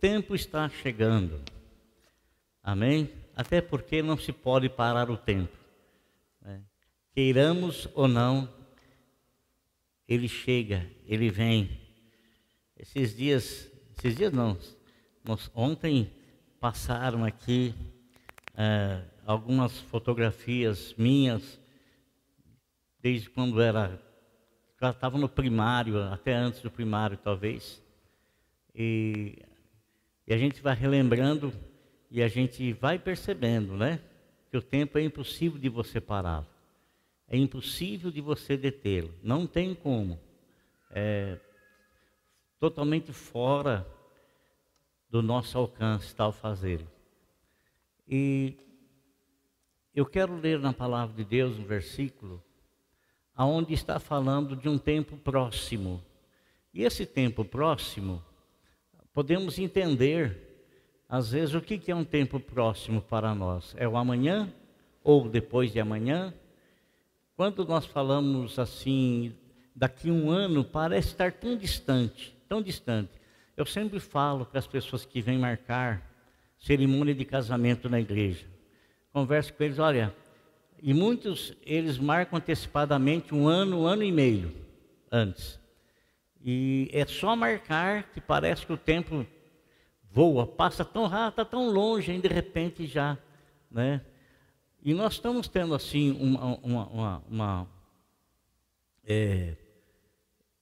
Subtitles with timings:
[0.00, 1.42] tempo está chegando.
[2.62, 3.10] Amém?
[3.34, 5.56] Até porque não se pode parar o tempo.
[6.40, 6.62] Né?
[7.12, 8.52] Queiramos ou não,
[10.08, 11.80] ele chega, ele vem.
[12.76, 14.58] Esses dias, esses dias não,
[15.24, 16.10] nós, ontem
[16.60, 17.74] passaram aqui
[18.56, 21.60] é, algumas fotografias minhas,
[23.00, 24.00] desde quando era,
[24.80, 27.82] estava no primário, até antes do primário talvez.
[28.74, 29.38] E,
[30.26, 31.52] e a gente vai relembrando
[32.10, 34.00] e a gente vai percebendo, né?
[34.50, 36.46] Que o tempo é impossível de você pará-lo.
[37.28, 39.14] É impossível de você detê-lo.
[39.22, 40.18] Não tem como.
[40.90, 41.38] É
[42.58, 43.86] totalmente fora
[45.10, 46.84] do nosso alcance tal fazer.
[48.08, 48.56] E
[49.94, 52.42] eu quero ler na palavra de Deus um versículo
[53.34, 56.02] aonde está falando de um tempo próximo.
[56.72, 58.22] E esse tempo próximo
[59.16, 60.36] podemos entender,
[61.08, 63.74] às vezes, o que é um tempo próximo para nós?
[63.78, 64.52] É o amanhã
[65.02, 66.34] ou depois de amanhã?
[67.34, 69.32] Quando nós falamos assim,
[69.74, 73.12] daqui um ano, parece estar tão distante, tão distante.
[73.56, 76.14] Eu sempre falo para as pessoas que vêm marcar
[76.58, 78.44] cerimônia de casamento na igreja.
[79.14, 80.14] Converso com eles, olha,
[80.82, 84.52] e muitos eles marcam antecipadamente um ano, um ano e meio
[85.10, 85.58] antes.
[86.48, 89.26] E é só marcar que parece que o tempo
[90.08, 93.18] voa, passa tão rápido, está tão longe, e de repente já,
[93.68, 94.00] né?
[94.80, 97.68] E nós estamos tendo assim uma, uma, uma, uma
[99.04, 99.56] é,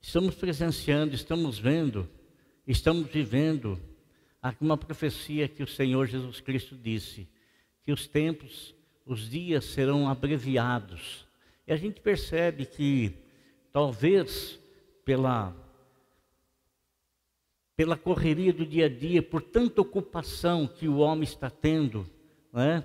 [0.01, 2.09] estamos presenciando, estamos vendo,
[2.67, 3.79] estamos vivendo
[4.59, 7.29] uma profecia que o Senhor Jesus Cristo disse,
[7.85, 8.75] que os tempos,
[9.05, 11.27] os dias serão abreviados.
[11.67, 13.13] E a gente percebe que
[13.71, 14.59] talvez
[15.05, 15.55] pela
[17.77, 22.07] pela correria do dia a dia, por tanta ocupação que o homem está tendo,
[22.53, 22.85] né?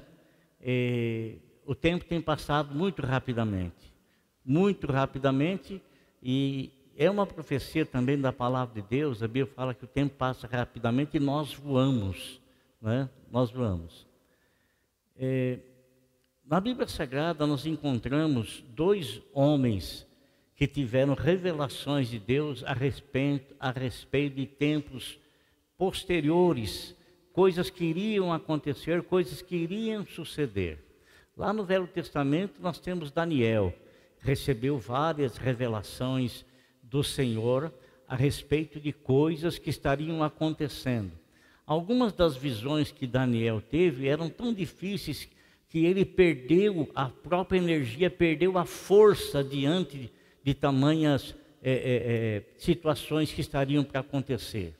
[0.60, 1.36] É,
[1.66, 3.94] o tempo tem passado muito rapidamente,
[4.44, 5.82] muito rapidamente,
[6.22, 9.22] e é uma profecia também da palavra de Deus.
[9.22, 12.42] A Bíblia fala que o tempo passa rapidamente e nós voamos,
[12.82, 13.08] né?
[13.32, 14.08] Nós voamos.
[15.16, 15.60] É,
[16.44, 20.09] na Bíblia Sagrada nós encontramos dois homens
[20.60, 25.18] que tiveram revelações de Deus a respeito, a respeito de tempos
[25.78, 26.94] posteriores,
[27.32, 30.84] coisas que iriam acontecer, coisas que iriam suceder.
[31.38, 33.74] Lá no Velho Testamento nós temos Daniel,
[34.20, 36.44] recebeu várias revelações
[36.84, 37.74] do Senhor
[38.06, 41.14] a respeito de coisas que estariam acontecendo.
[41.66, 45.26] Algumas das visões que Daniel teve eram tão difíceis
[45.70, 50.12] que ele perdeu a própria energia, perdeu a força diante
[50.50, 54.76] de tamanhas é, é, é, situações que estariam para acontecer.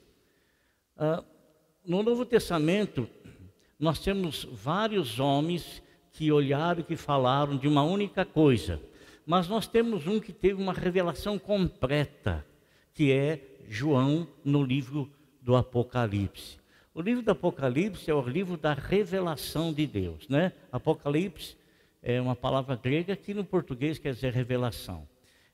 [0.96, 1.22] Ah,
[1.86, 3.08] no Novo Testamento,
[3.78, 5.80] nós temos vários homens
[6.10, 8.82] que olharam e que falaram de uma única coisa,
[9.24, 12.44] mas nós temos um que teve uma revelação completa,
[12.92, 15.08] que é João no livro
[15.40, 16.58] do Apocalipse.
[16.92, 20.52] O livro do Apocalipse é o livro da revelação de Deus, né?
[20.72, 21.56] Apocalipse
[22.02, 25.06] é uma palavra grega que no português quer dizer revelação.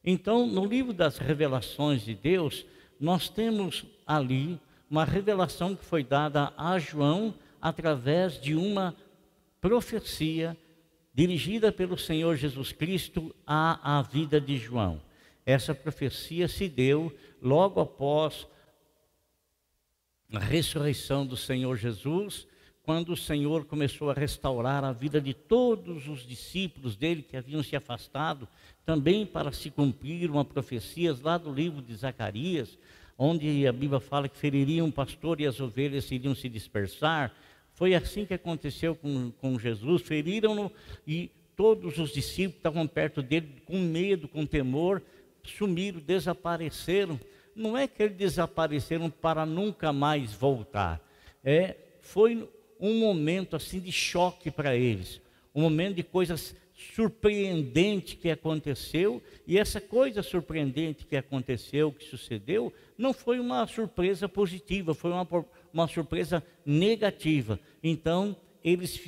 [0.09, 2.65] Então, no livro das revelações de Deus,
[3.01, 8.95] nós temos ali uma revelação que foi dada a João através de uma
[9.61, 10.57] profecia
[11.13, 15.03] dirigida pelo Senhor Jesus Cristo à, à vida de João.
[15.45, 17.13] Essa profecia se deu
[17.43, 18.47] logo após
[20.33, 22.47] a ressurreição do Senhor Jesus
[22.87, 27.61] quando o Senhor começou a restaurar a vida de todos os discípulos dele que haviam
[27.61, 28.47] se afastado,
[28.85, 32.79] também para se cumprir uma profecia lá do livro de Zacarias,
[33.19, 37.35] onde a Bíblia fala que feririam o pastor e as ovelhas iriam se dispersar.
[37.75, 40.71] Foi assim que aconteceu com, com Jesus, feriram-no
[41.05, 45.03] e todos os discípulos estavam perto dele com medo, com temor,
[45.43, 47.19] sumiram, desapareceram.
[47.53, 51.05] Não é que eles desapareceram para nunca mais voltar.
[51.43, 52.49] É, foi
[52.81, 55.21] um momento assim de choque para eles,
[55.55, 56.55] um momento de coisas
[56.95, 64.29] surpreendentes que aconteceu, e essa coisa surpreendente que aconteceu, que sucedeu, não foi uma surpresa
[64.29, 65.27] positiva, foi uma,
[65.73, 67.59] uma surpresa negativa.
[67.83, 69.01] Então, eles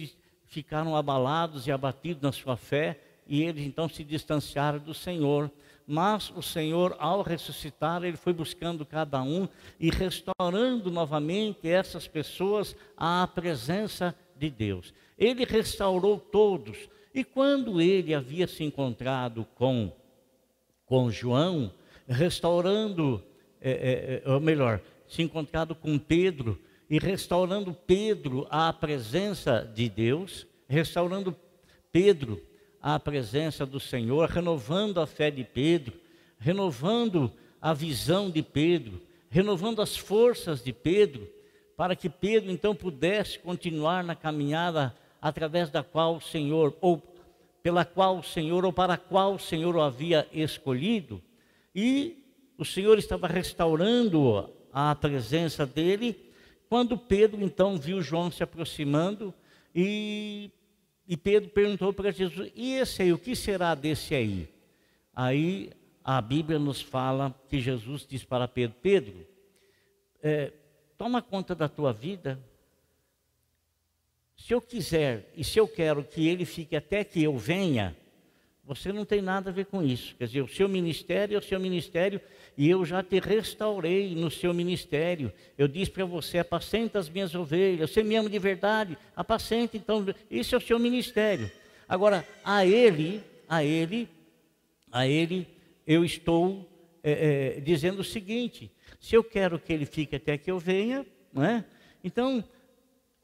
[0.46, 5.50] ficaram abalados e abatidos na sua fé, e eles então se distanciaram do Senhor
[5.90, 9.48] mas o Senhor, ao ressuscitar, ele foi buscando cada um
[9.80, 14.92] e restaurando novamente essas pessoas à presença de Deus.
[15.16, 16.76] Ele restaurou todos.
[17.14, 19.90] E quando ele havia se encontrado com,
[20.84, 21.72] com João,
[22.06, 23.24] restaurando,
[23.58, 29.88] é, é, é ou melhor, se encontrado com Pedro, e restaurando Pedro à presença de
[29.88, 31.34] Deus, restaurando
[31.90, 32.40] Pedro
[32.80, 35.94] à presença do Senhor, renovando a fé de Pedro,
[36.38, 41.28] renovando a visão de Pedro, renovando as forças de Pedro,
[41.76, 47.02] para que Pedro então pudesse continuar na caminhada através da qual o Senhor, ou
[47.62, 51.22] pela qual o Senhor, ou para a qual o Senhor o havia escolhido,
[51.74, 52.24] e
[52.56, 56.16] o Senhor estava restaurando a presença dele,
[56.68, 59.34] quando Pedro então viu João se aproximando,
[59.74, 60.50] e,
[61.08, 64.52] e Pedro perguntou para Jesus: E esse aí, o que será desse aí?
[65.16, 65.70] Aí
[66.04, 69.26] a Bíblia nos fala que Jesus diz para Pedro: Pedro,
[70.22, 70.52] é,
[70.98, 72.38] toma conta da tua vida.
[74.36, 77.96] Se eu quiser e se eu quero que ele fique até que eu venha,
[78.68, 80.14] você não tem nada a ver com isso.
[80.16, 82.20] Quer dizer, o seu ministério é o seu ministério
[82.54, 85.32] e eu já te restaurei no seu ministério.
[85.56, 87.90] Eu disse para você: apacenta as minhas ovelhas.
[87.90, 88.98] Você me ama de verdade?
[89.16, 91.50] Apacenta, então, isso é o seu ministério.
[91.88, 94.06] Agora, a ele, a ele,
[94.92, 95.48] a ele,
[95.86, 96.68] eu estou
[97.02, 101.06] é, é, dizendo o seguinte: se eu quero que ele fique até que eu venha,
[101.32, 101.64] não é?
[102.04, 102.44] Então,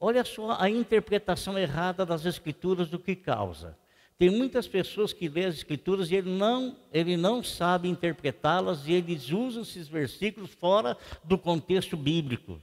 [0.00, 3.76] olha só a interpretação errada das escrituras do que causa.
[4.16, 8.92] Tem muitas pessoas que lêem as escrituras e ele não, ele não sabe interpretá-las e
[8.92, 12.60] eles usam esses versículos fora do contexto bíblico,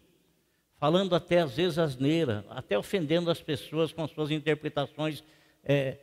[0.78, 5.24] falando até às vezes asneira, até ofendendo as pessoas com suas interpretações
[5.64, 5.98] é,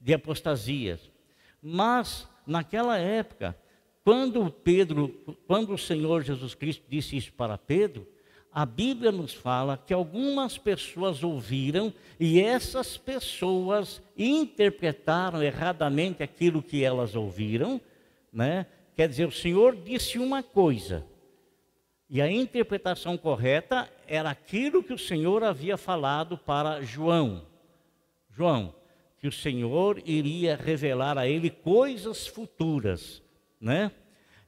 [0.00, 1.00] de apostasias.
[1.60, 3.56] Mas naquela época,
[4.02, 5.08] quando Pedro,
[5.46, 8.06] quando o Senhor Jesus Cristo disse isso para Pedro,
[8.54, 16.84] a Bíblia nos fala que algumas pessoas ouviram e essas pessoas interpretaram erradamente aquilo que
[16.84, 17.80] elas ouviram,
[18.32, 18.66] né?
[18.94, 21.04] Quer dizer, o Senhor disse uma coisa
[22.08, 27.44] e a interpretação correta era aquilo que o Senhor havia falado para João.
[28.30, 28.72] João,
[29.18, 33.24] que o Senhor iria revelar a ele coisas futuras
[33.64, 33.90] né?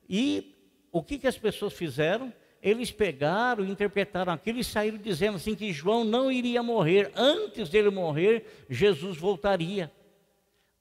[0.07, 0.55] E
[0.93, 2.31] o que, que as pessoas fizeram?
[2.67, 7.13] Eles pegaram, interpretaram aquilo e saíram dizendo assim que João não iria morrer.
[7.15, 9.89] Antes dele morrer, Jesus voltaria.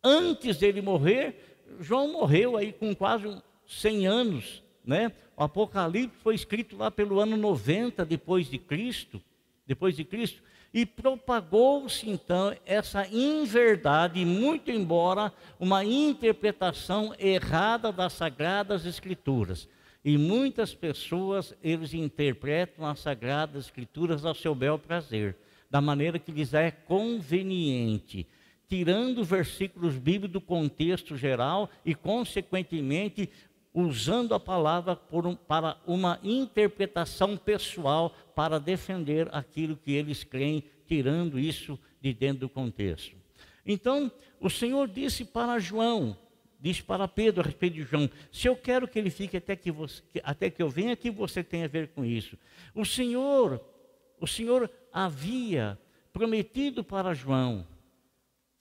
[0.03, 5.11] Antes dele morrer, João morreu aí com quase 100 anos, né?
[5.37, 9.21] O Apocalipse foi escrito lá pelo ano 90 depois de Cristo,
[9.67, 10.41] depois de Cristo.
[10.73, 19.69] E propagou-se então essa inverdade, muito embora uma interpretação errada das sagradas escrituras.
[20.05, 25.35] E muitas pessoas, eles interpretam as sagradas escrituras ao seu bel prazer,
[25.67, 28.27] da maneira que lhes é conveniente,
[28.69, 33.27] tirando versículos bíblicos do contexto geral e, consequentemente,
[33.73, 41.39] usando a palavra um, para uma interpretação pessoal para defender aquilo que eles creem, tirando
[41.39, 43.15] isso de dentro do contexto.
[43.65, 46.15] Então, o Senhor disse para João,
[46.65, 49.71] disse para Pedro a respeito de João: se eu quero que ele fique até que,
[49.71, 52.35] você, até que eu venha, que você tem a ver com isso?
[52.73, 53.63] O Senhor,
[54.19, 55.77] o Senhor havia
[56.11, 57.67] prometido para João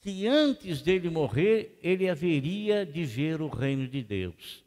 [0.01, 4.63] que antes dele morrer, ele haveria de ver o reino de Deus.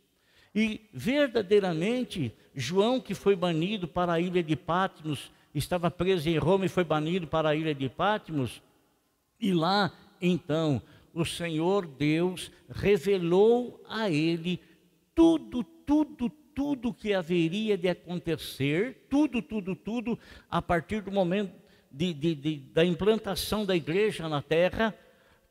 [0.52, 6.66] E verdadeiramente, João, que foi banido para a ilha de Patmos, estava preso em Roma
[6.66, 8.60] e foi banido para a ilha de Patmos,
[9.38, 10.82] e lá, então,
[11.14, 14.60] o Senhor Deus revelou a ele
[15.14, 20.18] tudo, tudo, tudo que haveria de acontecer, tudo, tudo, tudo,
[20.50, 21.52] a partir do momento
[21.90, 24.94] de, de, de, da implantação da igreja na terra,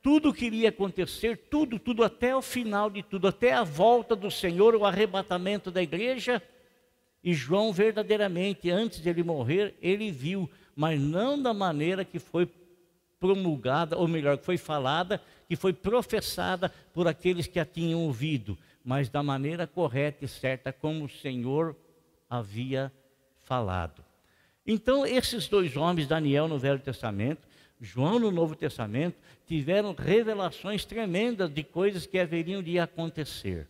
[0.02, 4.30] tudo que iria acontecer, tudo, tudo até o final de tudo, até a volta do
[4.30, 6.42] Senhor, o arrebatamento da igreja.
[7.22, 12.48] E João, verdadeiramente, antes de ele morrer, ele viu, mas não da maneira que foi
[13.18, 18.56] promulgada, ou melhor, que foi falada, que foi professada por aqueles que a tinham ouvido,
[18.84, 21.74] mas da maneira correta e certa como o Senhor
[22.28, 22.92] havia
[23.44, 24.04] falado.
[24.66, 27.48] Então, esses dois homens, Daniel no Velho Testamento,
[27.80, 33.66] João no Novo Testamento, tiveram revelações tremendas de coisas que haveriam de acontecer.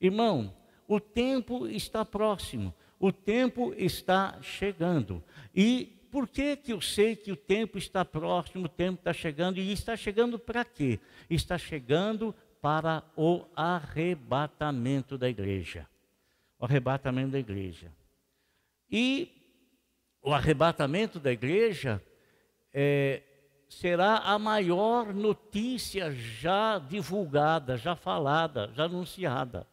[0.00, 0.54] Irmão,
[0.88, 5.22] o tempo está próximo, o tempo está chegando.
[5.54, 9.58] E por que, que eu sei que o tempo está próximo, o tempo está chegando?
[9.58, 10.98] E está chegando para quê?
[11.28, 15.88] Está chegando para o arrebatamento da igreja.
[16.58, 17.92] O arrebatamento da igreja.
[18.90, 19.30] E
[20.20, 22.02] o arrebatamento da igreja
[22.72, 23.22] é,
[23.68, 29.66] será a maior notícia já divulgada, já falada, já anunciada.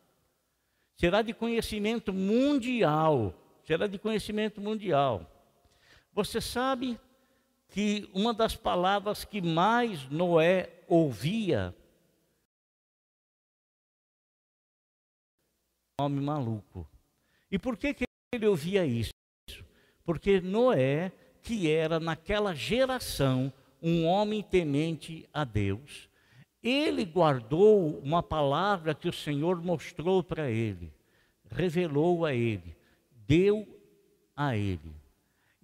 [0.96, 3.34] Será de conhecimento mundial.
[3.66, 5.30] Será de conhecimento mundial.
[6.18, 7.00] Você sabe
[7.70, 11.76] que uma das palavras que mais Noé ouvia
[16.02, 16.88] homem maluco.
[17.52, 19.14] E por que, que ele ouvia isso?
[20.04, 21.12] Porque Noé,
[21.44, 26.10] que era naquela geração um homem temente a Deus,
[26.64, 30.92] ele guardou uma palavra que o Senhor mostrou para ele,
[31.52, 32.76] revelou a ele,
[33.28, 33.68] deu
[34.36, 35.07] a ele.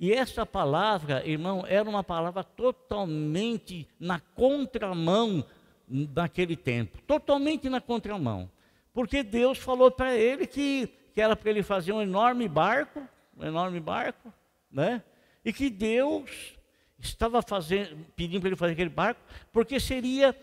[0.03, 5.45] E essa palavra, irmão, era uma palavra totalmente na contramão
[5.88, 8.51] naquele tempo totalmente na contramão.
[8.93, 13.01] Porque Deus falou para ele que, que era para ele fazer um enorme barco,
[13.38, 14.33] um enorme barco,
[14.69, 15.01] né?
[15.45, 16.53] E que Deus
[17.00, 19.22] estava fazendo, pedindo para ele fazer aquele barco,
[19.53, 20.36] porque seria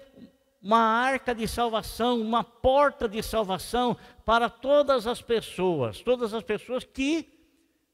[0.62, 6.83] uma arca de salvação, uma porta de salvação para todas as pessoas, todas as pessoas
[6.83, 7.39] que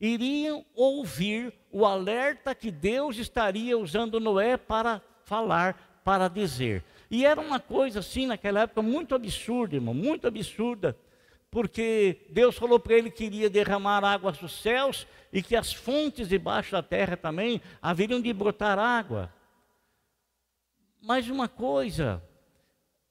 [0.00, 6.84] iriam ouvir o alerta que Deus estaria usando Noé para falar, para dizer.
[7.10, 10.96] E era uma coisa assim naquela época muito absurda, irmão, muito absurda,
[11.50, 16.28] porque Deus falou para ele que iria derramar águas dos céus e que as fontes
[16.28, 19.32] debaixo da terra também haveriam de brotar água.
[21.00, 22.22] Mas uma coisa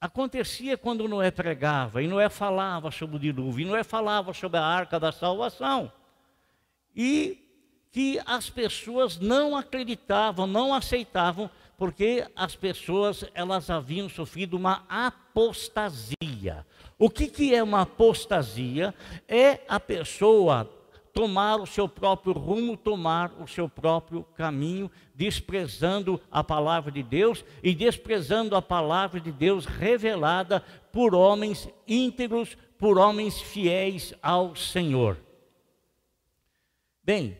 [0.00, 4.64] acontecia quando Noé pregava, e Noé falava sobre o dilúvio, e Noé falava sobre a
[4.64, 5.90] arca da salvação.
[6.96, 7.46] E
[7.92, 16.66] que as pessoas não acreditavam, não aceitavam, porque as pessoas elas haviam sofrido uma apostasia.
[16.98, 18.94] O que, que é uma apostasia?
[19.28, 20.70] É a pessoa
[21.16, 27.42] tomar o seu próprio rumo, tomar o seu próprio caminho, desprezando a palavra de Deus
[27.62, 30.62] e desprezando a palavra de Deus revelada
[30.92, 35.16] por homens íntegros, por homens fiéis ao Senhor.
[37.06, 37.38] Bem,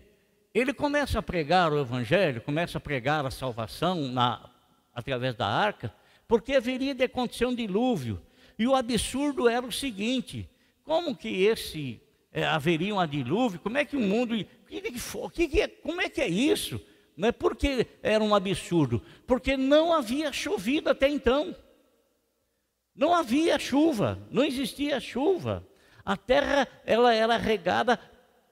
[0.54, 4.48] ele começa a pregar o evangelho, começa a pregar a salvação na,
[4.94, 5.92] através da arca,
[6.28, 8.22] porque haveria de acontecer um dilúvio.
[8.56, 10.48] E o absurdo era o seguinte:
[10.84, 13.58] como que esse é, haveria um dilúvio?
[13.58, 14.36] Como é que o mundo.
[14.68, 16.80] Que, que, que, como é que é isso?
[17.16, 21.56] Não é porque era um absurdo, porque não havia chovido até então.
[22.94, 25.66] Não havia chuva, não existia chuva.
[26.04, 27.98] A terra ela era regada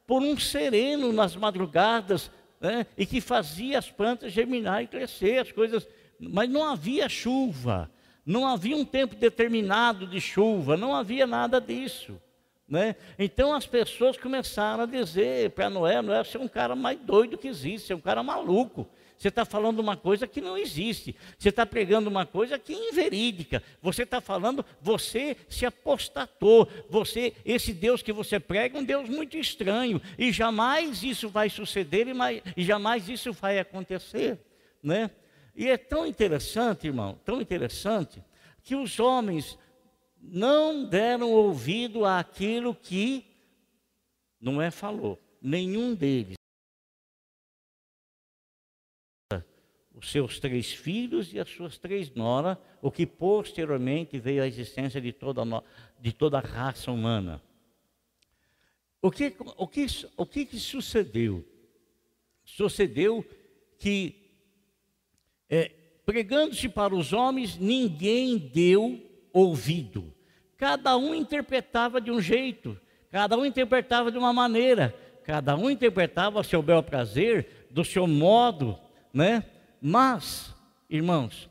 [0.07, 2.31] por um sereno nas madrugadas,
[2.61, 5.87] né, e que fazia as plantas germinar e crescer, as coisas,
[6.19, 7.91] mas não havia chuva,
[8.25, 12.21] não havia um tempo determinado de chuva, não havia nada disso.
[12.67, 12.97] Né?
[13.19, 17.37] Então as pessoas começaram a dizer para Noé: Noé, você é um cara mais doido
[17.37, 18.89] que existe, você é um cara maluco.
[19.17, 21.15] Você está falando uma coisa que não existe.
[21.39, 23.63] Você está pregando uma coisa que é inverídica.
[23.81, 26.69] Você está falando, você se apostatou.
[26.91, 30.01] Você, esse Deus que você prega é um Deus muito estranho.
[30.19, 32.07] E jamais isso vai suceder
[32.57, 34.39] e jamais isso vai acontecer.
[34.83, 35.11] Né?
[35.57, 38.23] E é tão interessante, irmão, tão interessante,
[38.63, 39.59] que os homens
[40.21, 43.25] não deram ouvido àquilo que
[44.41, 45.19] não é falou.
[45.41, 46.37] Nenhum deles.
[50.11, 55.13] Seus três filhos e as suas três noras, o que posteriormente veio à existência de
[55.13, 55.43] toda,
[56.01, 57.43] de toda a raça humana.
[59.01, 61.45] O que, o que, o que, que sucedeu?
[62.45, 63.25] Sucedeu
[63.79, 64.31] que,
[65.49, 65.71] é,
[66.07, 69.01] pregando-se para os homens, ninguém deu
[69.33, 70.13] ouvido.
[70.57, 72.81] Cada um interpretava de um jeito,
[73.11, 74.95] cada um interpretava de uma maneira,
[75.25, 78.79] cada um interpretava ao seu bel prazer, do seu modo,
[79.13, 79.45] né?
[79.87, 80.55] Mas,
[80.89, 81.47] irmãos,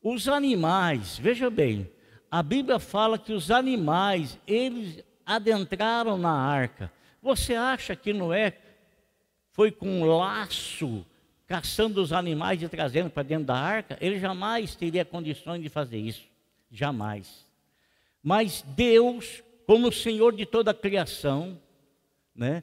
[0.00, 1.90] os animais, veja bem,
[2.30, 6.92] a Bíblia fala que os animais, eles adentraram na arca.
[7.20, 8.56] Você acha que Noé
[9.50, 11.04] foi com um laço
[11.48, 13.98] caçando os animais e trazendo para dentro da arca?
[14.00, 16.28] Ele jamais teria condições de fazer isso.
[16.70, 17.44] Jamais.
[18.22, 21.60] Mas Deus, como Senhor de toda a criação,
[22.36, 22.62] né,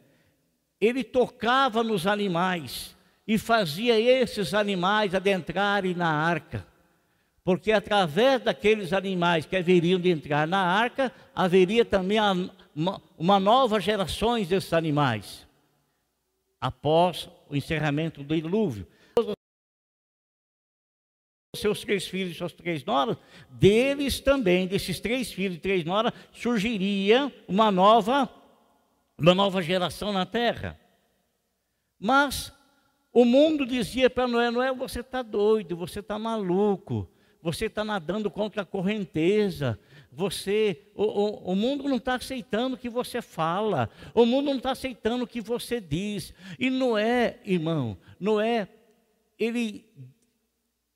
[0.79, 2.95] ele tocava nos animais
[3.27, 6.65] e fazia esses animais adentrarem na arca.
[7.43, 12.19] Porque através daqueles animais que haveriam de entrar na arca, haveria também
[12.75, 15.47] uma, uma nova geração desses animais.
[16.59, 18.87] Após o encerramento do dilúvio.
[21.55, 23.17] Seus três filhos e suas três noras,
[23.49, 28.29] deles também, desses três filhos e três noras, surgiria uma nova,
[29.17, 30.79] uma nova geração na terra.
[31.99, 32.53] Mas
[33.13, 37.09] o mundo dizia para Noé: Noé, você está doido, você está maluco,
[37.41, 39.79] você está nadando contra a correnteza.
[40.13, 44.57] Você, o, o, o mundo não está aceitando o que você fala, o mundo não
[44.57, 46.33] está aceitando o que você diz.
[46.59, 48.67] E Noé, irmão, Noé,
[49.39, 49.85] ele,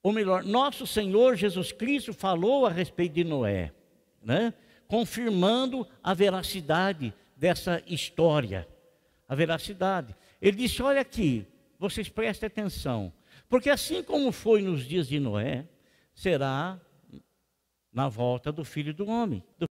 [0.03, 3.71] ou melhor, nosso Senhor Jesus Cristo falou a respeito de Noé,
[4.21, 4.53] né?
[4.87, 8.67] confirmando a veracidade dessa história.
[9.27, 10.15] A veracidade.
[10.41, 11.47] Ele disse: Olha aqui,
[11.89, 13.13] vocês prestem atenção,
[13.47, 15.67] porque assim como foi nos dias de Noé,
[16.13, 16.79] será
[17.93, 19.43] na volta do filho do homem.
[19.59, 19.67] Do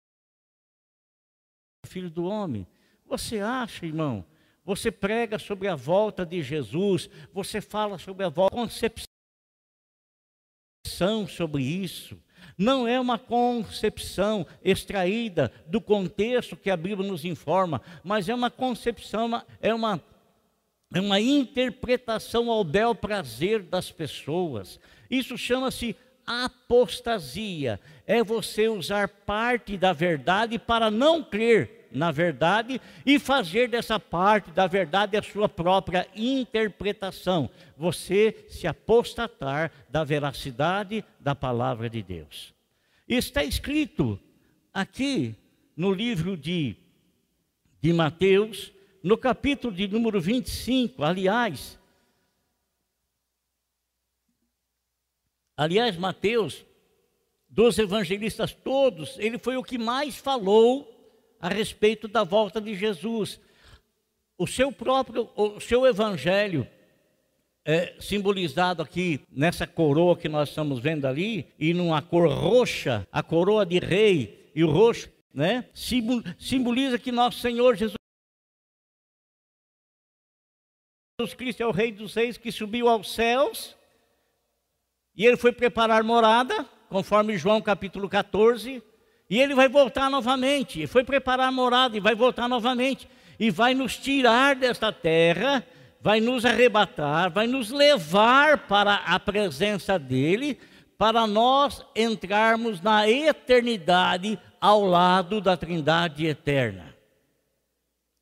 [1.87, 2.67] filho do homem.
[3.05, 4.25] Você acha, irmão?
[4.63, 9.07] Você prega sobre a volta de Jesus, você fala sobre a volta, concepção
[11.27, 12.17] sobre isso.
[12.57, 18.51] Não é uma concepção extraída do contexto que a Bíblia nos informa, mas é uma
[18.51, 20.01] concepção, é uma,
[20.93, 24.79] é uma interpretação ao bel prazer das pessoas.
[25.09, 25.95] Isso chama-se
[26.25, 33.99] apostasia é você usar parte da verdade para não crer na verdade e fazer dessa
[33.99, 37.49] parte da verdade a sua própria interpretação.
[37.77, 42.53] Você se apostatar da veracidade da palavra de Deus.
[43.07, 44.19] Está escrito
[44.73, 45.35] aqui
[45.77, 46.75] no livro de,
[47.79, 48.71] de Mateus,
[49.03, 51.77] no capítulo de número 25, aliás,
[55.55, 56.65] Aliás, Mateus,
[57.47, 60.89] dos evangelistas todos, ele foi o que mais falou
[61.39, 63.39] a respeito da volta de Jesus.
[64.35, 66.67] O seu próprio, o seu evangelho,
[67.63, 73.21] é, simbolizado aqui nessa coroa que nós estamos vendo ali, e numa cor roxa, a
[73.21, 75.65] coroa de rei e o roxo, né?
[75.73, 78.02] Simboliza que nosso Senhor Jesus
[81.37, 83.75] Cristo é o Rei dos Reis que subiu aos céus
[85.15, 88.81] e ele foi preparar morada, conforme João capítulo 14,
[89.29, 90.79] e ele vai voltar novamente.
[90.79, 93.07] Ele foi preparar morada e vai voltar novamente.
[93.39, 95.63] E vai nos tirar desta terra,
[96.01, 100.59] vai nos arrebatar, vai nos levar para a presença dele,
[100.97, 106.95] para nós entrarmos na eternidade ao lado da Trindade eterna.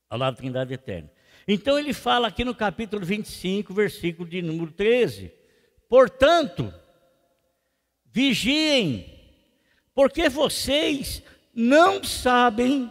[0.10, 1.10] Ao lado da Trindade eterna.
[1.54, 5.34] Então ele fala aqui no capítulo 25, versículo de número 13.
[5.90, 6.74] Portanto,
[8.06, 9.06] vigiem,
[9.94, 11.22] porque vocês
[11.54, 12.90] não sabem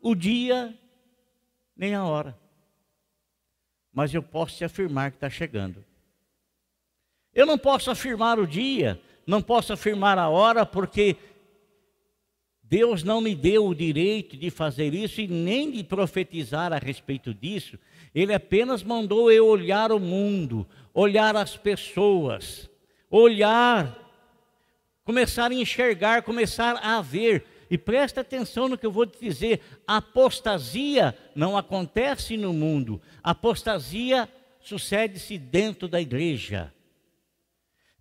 [0.00, 0.76] o dia
[1.76, 2.36] nem a hora.
[3.92, 5.84] Mas eu posso te afirmar que está chegando.
[7.32, 11.16] Eu não posso afirmar o dia, não posso afirmar a hora, porque
[12.64, 17.32] Deus não me deu o direito de fazer isso e nem de profetizar a respeito
[17.32, 17.78] disso.
[18.14, 22.68] Ele apenas mandou eu olhar o mundo, olhar as pessoas,
[23.10, 24.02] olhar
[25.04, 27.44] começar a enxergar, começar a ver.
[27.70, 34.28] E presta atenção no que eu vou te dizer: apostasia não acontece no mundo, apostasia
[34.60, 36.72] sucede-se dentro da igreja.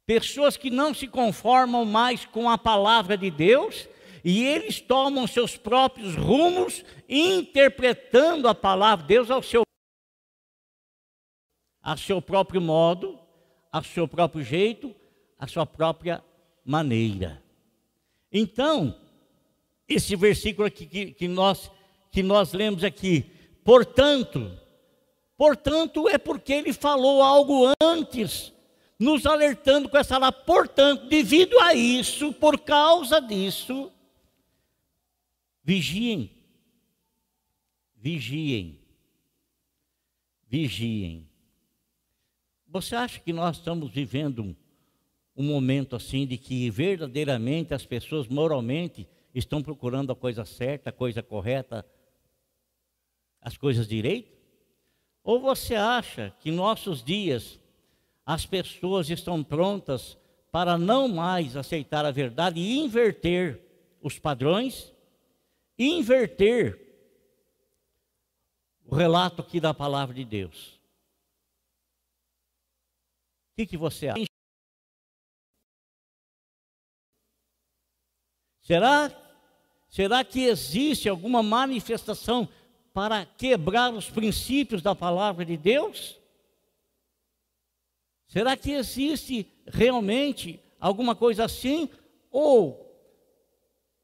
[0.06, 3.88] Pessoas que não se conformam mais com a palavra de Deus
[4.24, 9.63] e eles tomam seus próprios rumos, interpretando a palavra de Deus ao seu,
[11.82, 13.17] a seu próprio modo,
[13.72, 14.94] a seu próprio jeito,
[15.39, 16.24] a sua própria
[16.63, 17.41] maneira.
[18.32, 18.96] Então,
[19.88, 21.72] esse versículo aqui que, que, nós,
[22.12, 23.26] que nós lemos aqui,
[23.63, 24.58] portanto,
[25.36, 28.54] portanto é porque ele falou algo antes,
[29.00, 33.91] nos alertando com essa lá, portanto, devido a isso, por causa disso,
[35.63, 36.30] vigiem,
[37.98, 38.80] vigiem,
[40.48, 41.31] vigiem.
[42.71, 44.55] Você acha que nós estamos vivendo um
[45.36, 50.93] um momento assim de que verdadeiramente as pessoas moralmente estão procurando a coisa certa, a
[50.93, 51.86] coisa correta,
[53.41, 54.31] as coisas direitas?
[55.23, 57.60] Ou você acha que em nossos dias
[58.25, 60.17] as pessoas estão prontas
[60.51, 63.60] para não mais aceitar a verdade e inverter
[64.01, 64.93] os padrões,
[65.77, 66.79] inverter
[68.86, 70.81] o relato aqui da palavra de Deus?
[73.51, 74.25] O que, que você acha?
[78.61, 79.11] Será,
[79.89, 82.47] será que existe alguma manifestação
[82.93, 86.17] para quebrar os princípios da palavra de Deus?
[88.27, 91.89] Será que existe realmente alguma coisa assim?
[92.29, 92.89] Ou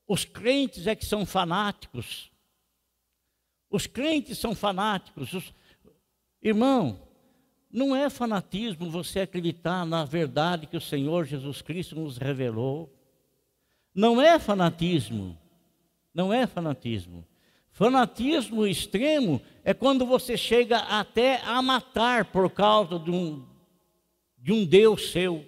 [0.05, 2.29] os crentes é que são fanáticos?
[3.69, 5.33] Os crentes são fanáticos.
[5.33, 5.53] Os...
[6.41, 7.06] Irmão,
[7.71, 12.93] não é fanatismo você acreditar na verdade que o Senhor Jesus Cristo nos revelou.
[13.93, 15.37] não é fanatismo.
[16.13, 17.25] Não é fanatismo.
[17.71, 23.45] Fanatismo extremo é quando você chega até a matar por causa de um,
[24.37, 25.45] de um Deus seu.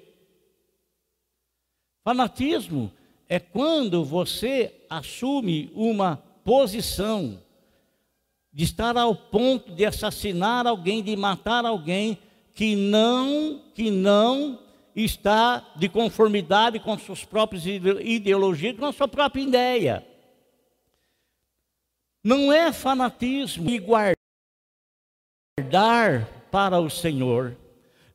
[2.04, 2.92] Fanatismo
[3.28, 7.42] é quando você assume uma posição
[8.52, 12.18] de estar ao ponto de assassinar alguém, de matar alguém
[12.54, 14.60] que não, que não
[14.96, 20.06] está de conformidade com suas próprias ideologias, com a sua própria ideia.
[22.24, 24.18] Não é fanatismo e guardar
[26.52, 27.56] para o Senhor.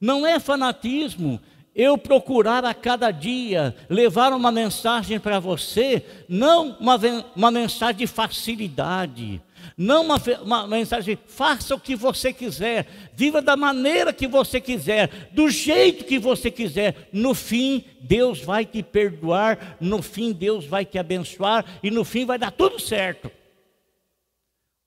[0.01, 1.41] Não é fanatismo
[1.75, 7.01] eu procurar a cada dia levar uma mensagem para você, não uma,
[7.35, 9.43] uma mensagem de facilidade,
[9.77, 15.29] não uma, uma, mensagem, faça o que você quiser, viva da maneira que você quiser,
[15.33, 17.09] do jeito que você quiser.
[17.13, 22.25] No fim, Deus vai te perdoar, no fim, Deus vai te abençoar e no fim
[22.25, 23.31] vai dar tudo certo.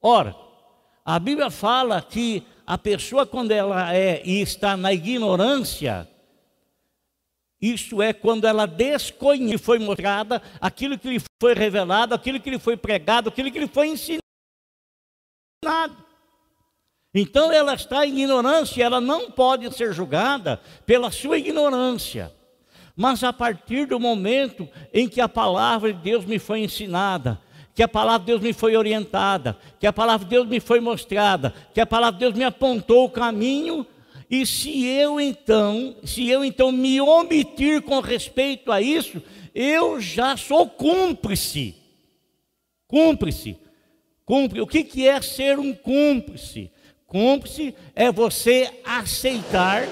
[0.02, 0.36] Ora,
[1.06, 6.08] a Bíblia fala que a pessoa, quando ela é e está na ignorância,
[7.62, 12.60] isso é quando ela desconhece, foi mostrada, aquilo que lhe foi revelado, aquilo que lhe
[12.60, 14.27] foi pregado, aquilo que lhe foi ensinado.
[17.14, 22.32] Então ela está em ignorância, ela não pode ser julgada pela sua ignorância.
[22.96, 27.40] Mas a partir do momento em que a palavra de Deus me foi ensinada,
[27.74, 30.80] que a palavra de Deus me foi orientada, que a palavra de Deus me foi
[30.80, 33.86] mostrada, que a palavra de Deus me apontou o caminho,
[34.30, 39.22] e se eu então, se eu então me omitir com respeito a isso,
[39.56, 41.76] eu já sou cúmplice.
[42.88, 43.58] Cúmplice.
[44.28, 44.62] Cúmplice.
[44.62, 46.70] O que, que é ser um cúmplice?
[47.08, 49.88] Cúmplice é você aceitar,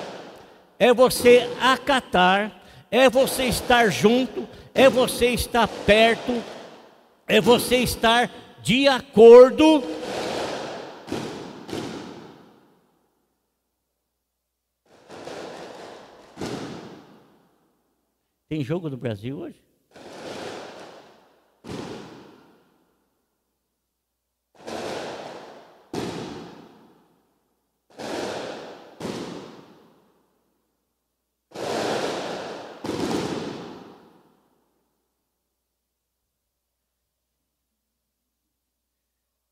[0.77, 6.43] é você acatar, é você estar junto, é você estar perto,
[7.25, 8.29] é você estar
[8.61, 9.81] de acordo
[18.47, 19.64] Tem jogo do Brasil hoje?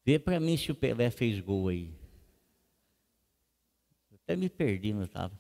[0.06, 1.90] Vê para mim se o Pelé fez gol aí.
[4.14, 5.34] Até me perdi, não estava.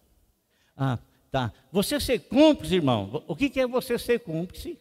[0.76, 1.00] Ah,
[1.34, 1.52] Tá?
[1.72, 4.78] Você ser cúmplice, irmão, o que é você ser cúmplice?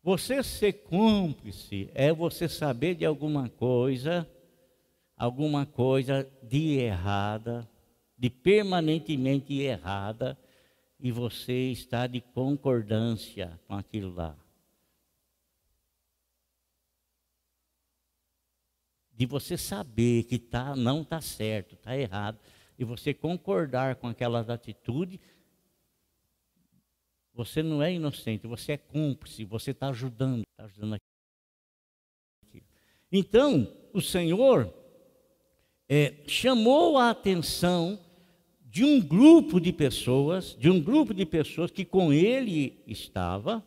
[0.00, 4.30] Você ser cúmplice é você saber de alguma coisa,
[5.16, 7.68] alguma coisa de errada,
[8.16, 10.38] de permanentemente errada,
[11.00, 14.36] e você está de concordância com aquilo lá.
[19.24, 22.38] De você saber que tá, não está certo, está errado,
[22.78, 25.18] e você concordar com aquelas atitudes,
[27.32, 32.62] você não é inocente, você é cúmplice, você está ajudando, está ajudando aqui.
[33.10, 34.70] Então, o Senhor
[35.88, 37.98] é, chamou a atenção
[38.62, 43.66] de um grupo de pessoas, de um grupo de pessoas que com ele estava,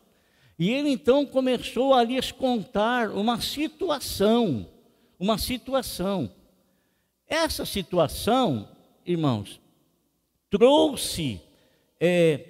[0.56, 4.77] e ele então começou a lhes contar uma situação,
[5.18, 6.30] uma situação.
[7.26, 8.68] Essa situação
[9.10, 9.60] irmãos,
[10.50, 11.40] trouxe
[11.98, 12.44] é,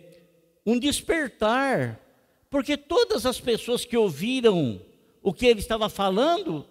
[0.67, 2.01] um despertar,
[2.51, 4.81] porque todas as pessoas que ouviram
[5.23, 6.67] o que ele estava falando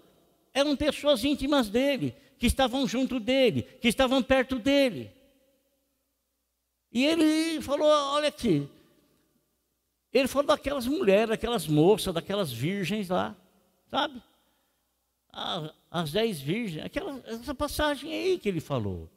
[0.53, 5.12] eram pessoas íntimas dele, que estavam junto dele, que estavam perto dele.
[6.91, 8.67] E ele falou: olha aqui.
[10.13, 13.36] Ele falou daquelas mulheres, daquelas moças, daquelas virgens lá,
[13.88, 14.21] sabe?
[15.91, 19.08] As dez virgens, aquela, essa passagem aí que ele falou.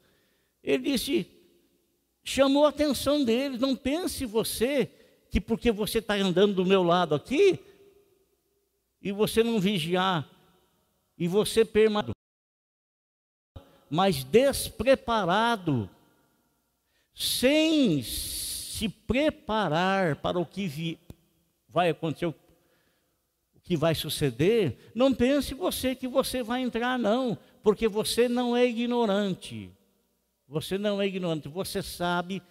[0.62, 1.26] Ele disse,
[2.22, 3.58] chamou a atenção deles.
[3.58, 4.90] Não pense você
[5.30, 7.58] que porque você está andando do meu lado aqui
[9.00, 10.28] e você não vigiar
[11.16, 12.14] e você permanecer,
[13.88, 15.88] mas despreparado,
[17.14, 20.98] sem se preparar para o que vi,
[21.68, 22.34] vai acontecer,
[23.70, 28.66] que vai suceder, não pense você que você vai entrar, não, porque você não é
[28.66, 29.70] ignorante.
[30.48, 32.42] Você não é ignorante, você sabe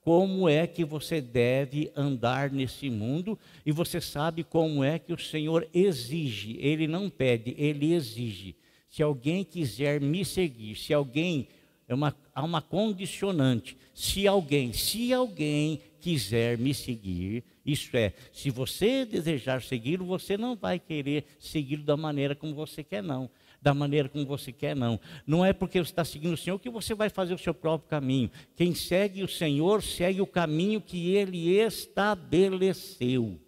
[0.00, 5.18] como é que você deve andar nesse mundo e você sabe como é que o
[5.18, 6.56] Senhor exige.
[6.60, 8.54] Ele não pede, ele exige.
[8.88, 11.48] Se alguém quiser me seguir, se alguém
[11.88, 13.76] é uma, há uma condicionante.
[13.92, 20.56] Se alguém, se alguém quiser me seguir, Isso é, se você desejar segui-lo, você não
[20.56, 23.30] vai querer segui-lo da maneira como você quer, não.
[23.62, 24.98] Da maneira como você quer, não.
[25.24, 27.88] Não é porque você está seguindo o Senhor que você vai fazer o seu próprio
[27.88, 28.28] caminho.
[28.56, 33.38] Quem segue o Senhor, segue o caminho que ele estabeleceu.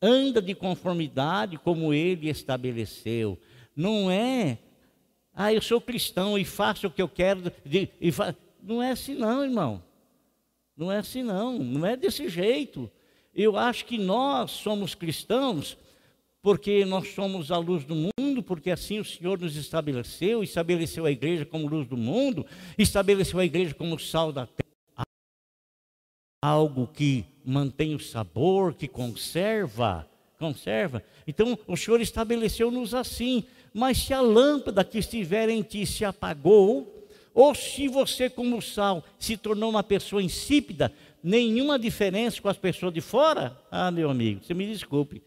[0.00, 3.38] Anda de conformidade como ele estabeleceu.
[3.76, 4.56] Não é,
[5.34, 7.52] ah, eu sou cristão e faço o que eu quero.
[7.66, 8.34] De, fa...
[8.62, 9.82] Não é assim, não, irmão.
[10.74, 11.58] Não é assim, não.
[11.58, 12.90] Não é desse jeito.
[13.34, 15.76] Eu acho que nós somos cristãos
[16.42, 21.10] porque nós somos a luz do mundo, porque assim o Senhor nos estabeleceu, estabeleceu a
[21.10, 22.44] igreja como luz do mundo,
[22.76, 25.06] estabeleceu a igreja como sal da terra,
[26.42, 31.02] algo que mantém o sabor, que conserva, conserva.
[31.28, 37.08] Então o Senhor estabeleceu-nos assim, mas se a lâmpada que estiver em ti se apagou,
[37.32, 40.92] ou se você como sal se tornou uma pessoa insípida,
[41.22, 43.56] nenhuma diferença com as pessoas de fora?
[43.70, 45.22] Ah, meu amigo, você me desculpe.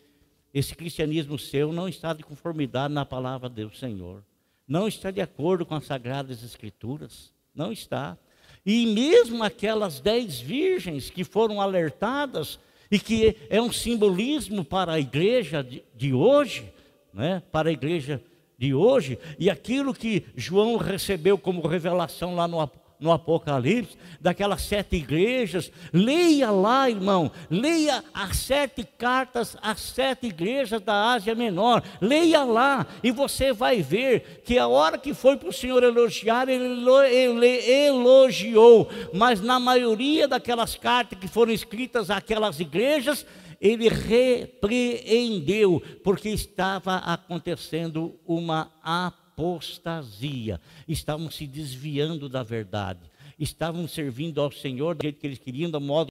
[0.53, 4.23] Esse cristianismo seu não está de conformidade na palavra do Senhor.
[4.67, 7.33] Não está de acordo com as sagradas escrituras.
[7.53, 8.17] Não está.
[8.65, 14.99] E mesmo aquelas dez virgens que foram alertadas e que é um simbolismo para a
[14.99, 16.71] igreja de, de hoje,
[17.13, 17.43] né?
[17.51, 18.21] para a igreja
[18.57, 22.59] de hoje, e aquilo que João recebeu como revelação lá no
[23.05, 25.71] no Apocalipse, daquelas sete igrejas.
[25.93, 31.83] Leia lá, irmão, leia as sete cartas às sete igrejas da Ásia Menor.
[32.01, 36.49] Leia lá e você vai ver que a hora que foi para o Senhor elogiar,
[36.49, 43.23] ele elogiou, mas na maioria daquelas cartas que foram escritas àquelas igrejas,
[43.61, 54.39] ele repreendeu, porque estava acontecendo uma apostasia apostasia, estavam se desviando da verdade, estavam servindo
[54.41, 56.07] ao Senhor do jeito que eles queriam, do modo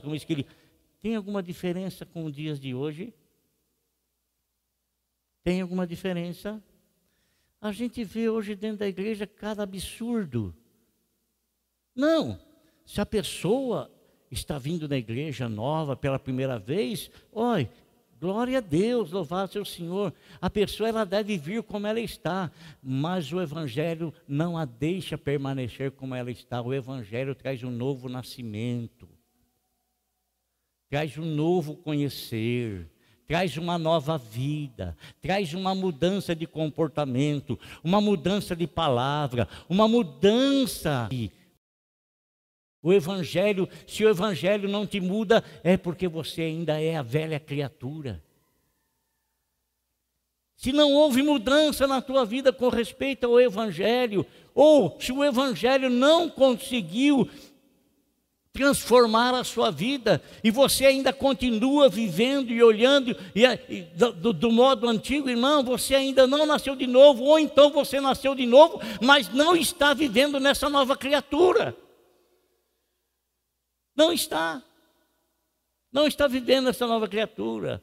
[0.00, 0.48] como eles queriam.
[1.00, 3.14] Tem alguma diferença com os dias de hoje?
[5.44, 6.62] Tem alguma diferença?
[7.60, 10.54] A gente vê hoje dentro da igreja cada absurdo.
[11.94, 12.40] Não,
[12.84, 13.90] se a pessoa
[14.30, 17.70] está vindo na igreja nova pela primeira vez, olha,
[18.24, 20.14] Glória a Deus, louvado seja o Senhor.
[20.40, 22.50] A pessoa ela deve vir como ela está,
[22.82, 26.62] mas o evangelho não a deixa permanecer como ela está.
[26.62, 29.06] O evangelho traz um novo nascimento.
[30.88, 32.90] Traz um novo conhecer,
[33.26, 41.08] traz uma nova vida, traz uma mudança de comportamento, uma mudança de palavra, uma mudança
[41.10, 41.30] de
[42.84, 47.40] o Evangelho, se o Evangelho não te muda, é porque você ainda é a velha
[47.40, 48.22] criatura.
[50.54, 55.88] Se não houve mudança na tua vida com respeito ao Evangelho, ou se o Evangelho
[55.88, 57.26] não conseguiu
[58.52, 64.52] transformar a sua vida e você ainda continua vivendo e olhando e, e, do, do,
[64.52, 68.78] modo antigo, irmão, você ainda não nasceu de novo, ou então você nasceu de novo,
[69.00, 71.74] mas não está vivendo nessa nova criatura.
[73.94, 74.62] Não está.
[75.92, 77.82] Não está vivendo essa nova criatura.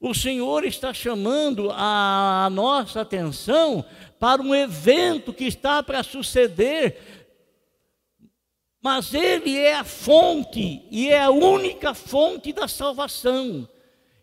[0.00, 3.84] O Senhor está chamando a nossa atenção
[4.20, 7.26] para um evento que está para suceder,
[8.80, 13.68] mas Ele é a fonte e é a única fonte da salvação.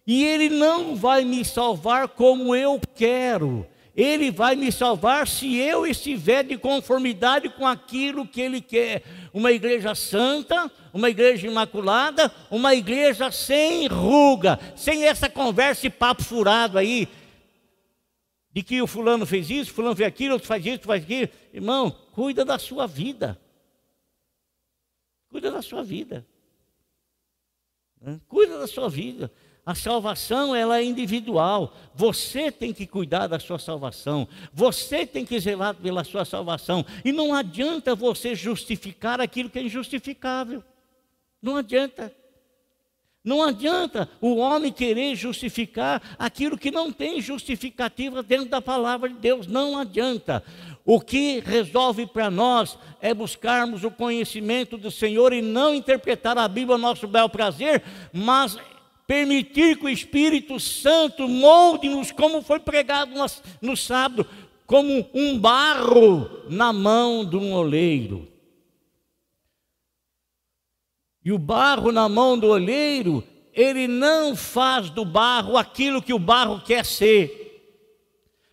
[0.07, 5.87] E Ele não vai me salvar como eu quero, ele vai me salvar se eu
[5.87, 9.03] estiver de conformidade com aquilo que Ele quer.
[9.33, 16.23] Uma igreja santa, uma igreja imaculada, uma igreja sem ruga, sem essa conversa e papo
[16.23, 17.09] furado aí,
[18.49, 21.27] de que o fulano fez isso, fulano fez aquilo, outro faz isso, faz aquilo.
[21.53, 23.37] Irmão, cuida da sua vida.
[25.29, 26.25] Cuida da sua vida.
[28.29, 29.29] Cuida da sua vida.
[29.65, 31.73] A salvação ela é individual.
[31.93, 34.29] Você tem que cuidar da sua salvação.
[34.53, 36.85] Você tem que zelar pela sua salvação.
[37.03, 40.63] E não adianta você justificar aquilo que é injustificável.
[41.45, 42.11] Não adianta.
[43.23, 49.15] Não adianta o homem querer justificar aquilo que não tem justificativa dentro da palavra de
[49.15, 49.45] Deus.
[49.45, 50.43] Não adianta.
[50.83, 56.47] O que resolve para nós é buscarmos o conhecimento do Senhor e não interpretar a
[56.47, 58.57] Bíblia ao nosso bel prazer, mas
[59.05, 63.11] permitir que o Espírito Santo molde-nos, como foi pregado
[63.61, 64.27] no sábado,
[64.65, 68.34] como um barro na mão de um oleiro.
[71.25, 76.19] E o barro na mão do oleiro, ele não faz do barro aquilo que o
[76.19, 77.41] barro quer ser.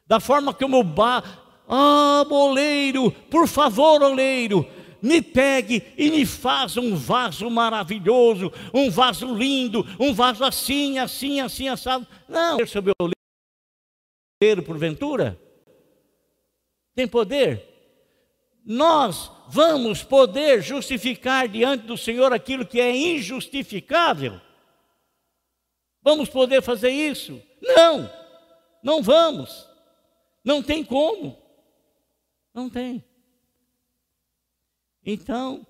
[0.06, 4.66] Da forma como o barro, ah, oleiro, por favor, oleiro,
[5.02, 11.40] me pegue e me faça um vaso maravilhoso, um vaso lindo, um vaso assim, assim,
[11.40, 12.06] assim, assado.
[12.26, 13.12] Não, sobre o
[14.40, 15.38] oleiro, porventura?
[16.94, 17.71] Tem poder?
[18.64, 24.40] Nós vamos poder justificar diante do Senhor aquilo que é injustificável?
[26.02, 27.40] Vamos poder fazer isso?
[27.60, 28.10] Não,
[28.82, 29.68] não vamos.
[30.44, 31.38] Não tem como.
[32.52, 33.04] Não tem.
[35.04, 35.66] Então,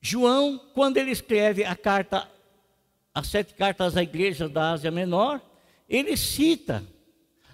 [0.00, 2.28] João, quando ele escreve a carta,
[3.14, 5.40] as sete cartas à igreja da Ásia Menor,
[5.88, 6.84] ele cita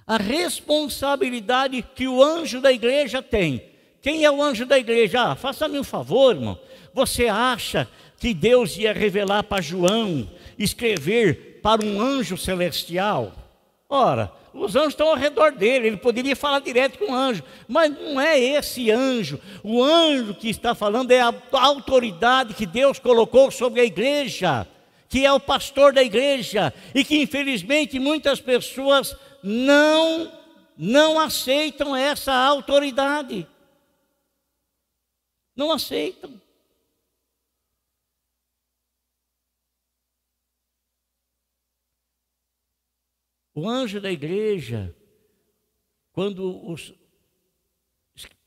[0.07, 3.72] a responsabilidade que o anjo da igreja tem.
[4.03, 5.23] Quem é o anjo da igreja?
[5.23, 6.59] Ah, faça-me um favor, irmão.
[6.93, 7.89] Você acha
[8.19, 13.33] que Deus ia revelar para João, escrever para um anjo celestial?
[13.89, 17.91] Ora, os anjos estão ao redor dele, ele poderia falar direto com o anjo, mas
[17.91, 19.41] não é esse anjo.
[19.63, 24.67] O anjo que está falando é a autoridade que Deus colocou sobre a igreja,
[25.09, 30.43] que é o pastor da igreja, e que infelizmente muitas pessoas não
[30.77, 33.47] não aceitam essa autoridade.
[35.55, 36.41] Não aceitam.
[43.55, 44.97] O anjo da igreja,
[46.13, 46.95] quando os,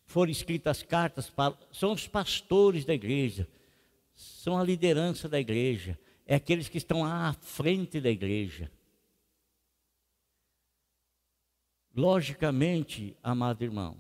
[0.06, 1.32] forem escritas as cartas,
[1.72, 3.48] são os pastores da igreja,
[4.16, 8.72] são a liderança da igreja, é aqueles que estão à frente da igreja.
[11.96, 13.98] Logicamente, amado irmão,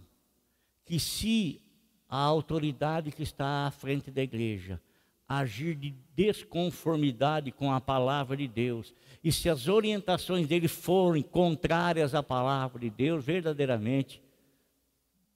[0.86, 1.62] que se
[2.08, 4.82] a autoridade que está à frente da igreja
[5.28, 12.13] agir de desconformidade com a palavra de Deus, e se as orientações dele forem contrárias
[12.13, 14.22] à palavra de Deus, verdadeiramente,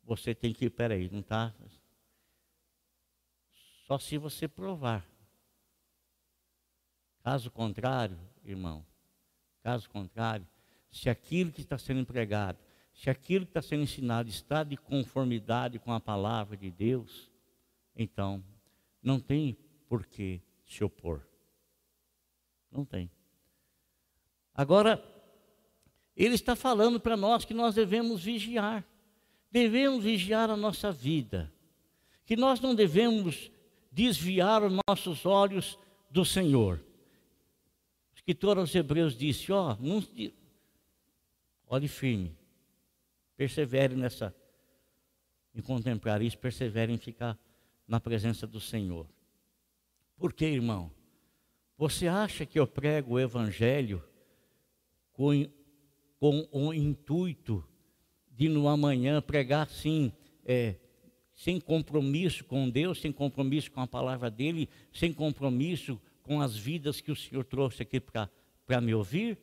[0.03, 1.53] você tem que peraí, não está?
[3.87, 5.05] Só se você provar.
[7.23, 8.85] Caso contrário, irmão,
[9.63, 10.47] caso contrário,
[10.91, 12.57] se aquilo que está sendo empregado,
[12.99, 17.31] se aquilo que está sendo ensinado está de conformidade com a palavra de Deus,
[17.95, 18.43] então
[19.01, 19.57] não tem
[19.87, 21.25] por que se opor.
[22.69, 23.09] Não tem.
[24.53, 25.01] Agora,
[26.13, 28.85] ele está falando para nós que nós devemos vigiar.
[29.49, 31.49] Devemos vigiar a nossa vida.
[32.25, 33.49] Que nós não devemos
[33.89, 35.79] desviar os nossos olhos
[36.11, 36.83] do Senhor.
[38.11, 40.03] O escritor aos Hebreus disse: Ó, oh,
[41.65, 42.37] olhe firme,
[43.39, 44.35] persevere nessa,
[45.55, 47.39] em contemplar isso, persevere em ficar
[47.87, 49.07] na presença do Senhor.
[50.17, 50.91] Por quê, irmão?
[51.77, 54.03] Você acha que eu prego o Evangelho
[55.13, 55.31] com,
[56.19, 57.65] com o intuito
[58.29, 60.11] de no amanhã pregar assim,
[60.43, 60.75] é,
[61.33, 66.99] sem compromisso com Deus, sem compromisso com a palavra dele, sem compromisso com as vidas
[66.99, 69.37] que o Senhor trouxe aqui para me ouvir?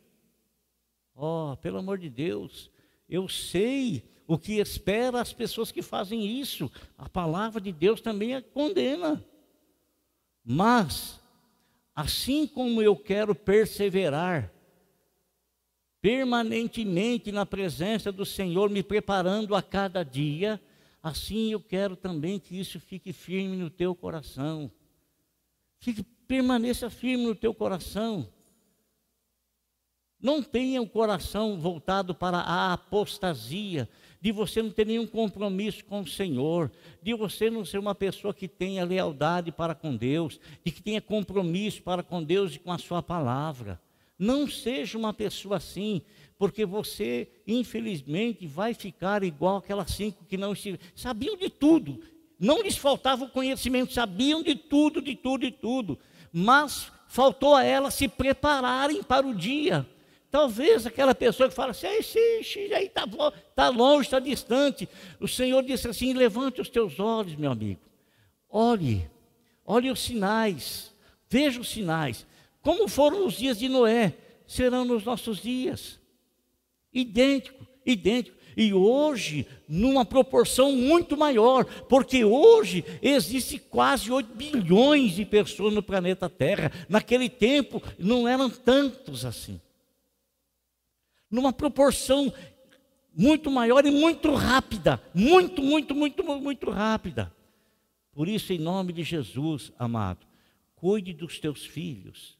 [1.14, 2.70] Oh, pelo amor de Deus,
[3.08, 6.70] eu sei o que espera as pessoas que fazem isso.
[6.98, 9.24] A palavra de Deus também a condena.
[10.44, 11.20] Mas,
[11.94, 14.52] assim como eu quero perseverar
[16.00, 20.60] permanentemente na presença do Senhor, me preparando a cada dia,
[21.02, 24.70] assim eu quero também que isso fique firme no teu coração.
[25.78, 28.28] Fique, permaneça firme no teu coração.
[30.20, 33.88] Não tenha o coração voltado para a apostasia,
[34.20, 38.34] de você não ter nenhum compromisso com o Senhor, de você não ser uma pessoa
[38.34, 42.72] que tenha lealdade para com Deus, de que tenha compromisso para com Deus e com
[42.72, 43.80] a sua palavra.
[44.18, 46.00] Não seja uma pessoa assim,
[46.38, 50.54] porque você, infelizmente, vai ficar igual aquelas cinco que não
[50.94, 52.00] sabiam de tudo,
[52.38, 55.98] não lhes faltava o conhecimento, sabiam de tudo, de tudo, de tudo,
[56.32, 59.86] mas faltou a elas se prepararem para o dia.
[60.30, 63.06] Talvez aquela pessoa que fala assim, aí está
[63.54, 64.88] tá longe, está distante.
[65.20, 67.80] O Senhor disse assim: levante os teus olhos, meu amigo.
[68.50, 69.08] Olhe,
[69.64, 70.92] olhe os sinais,
[71.28, 72.26] veja os sinais.
[72.60, 74.14] Como foram os dias de Noé,
[74.46, 76.00] serão nos nossos dias.
[76.92, 78.36] Idêntico, idêntico.
[78.56, 85.82] E hoje, numa proporção muito maior, porque hoje existe quase 8 bilhões de pessoas no
[85.82, 86.72] planeta Terra.
[86.88, 89.60] Naquele tempo não eram tantos assim
[91.36, 92.32] numa proporção
[93.14, 97.30] muito maior e muito rápida, muito, muito, muito, muito rápida.
[98.10, 100.26] Por isso, em nome de Jesus, amado,
[100.74, 102.38] cuide dos teus filhos.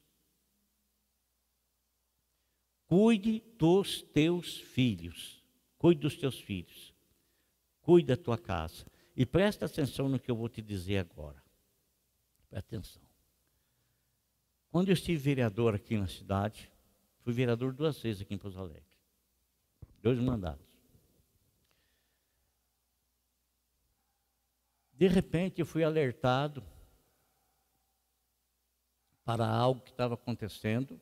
[2.86, 5.42] Cuide dos teus filhos.
[5.76, 6.94] Cuide dos teus filhos.
[7.82, 8.86] Cuide da tua casa.
[9.14, 11.42] E presta atenção no que eu vou te dizer agora.
[12.48, 13.02] Presta atenção.
[14.70, 16.70] Quando eu estive vereador aqui na cidade,
[17.26, 18.86] fui vereador duas vezes aqui em Pouso Alegre.
[20.00, 20.64] Dois mandatos.
[24.92, 26.62] De repente eu fui alertado
[29.24, 31.00] para algo que estava acontecendo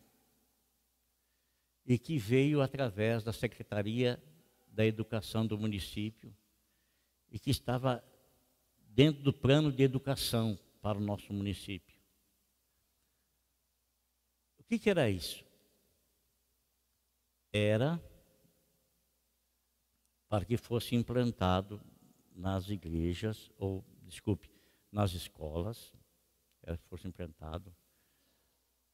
[1.84, 4.18] e que veio através da Secretaria
[4.66, 6.34] da Educação do município
[7.30, 8.02] e que estava
[8.88, 11.94] dentro do plano de educação para o nosso município.
[14.58, 15.43] O que, que era isso?
[17.56, 18.02] Era
[20.28, 21.80] para que fosse implantado
[22.34, 24.50] nas igrejas, ou, desculpe,
[24.90, 25.92] nas escolas,
[26.88, 27.72] fosse implantado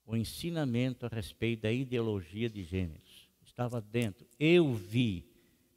[0.04, 3.30] o ensinamento a respeito da ideologia de gêneros.
[3.42, 4.26] Estava dentro.
[4.38, 5.24] Eu vi,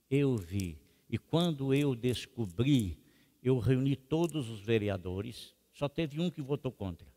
[0.10, 0.78] eu vi.
[1.10, 2.98] E quando eu descobri,
[3.42, 7.13] eu reuni todos os vereadores, só teve um que votou contra.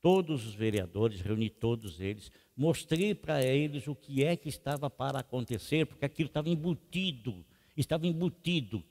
[0.00, 5.20] Todos os vereadores, reuni todos eles, mostrei para eles o que é que estava para
[5.20, 7.44] acontecer, porque aquilo estava embutido,
[7.76, 8.82] estava embutido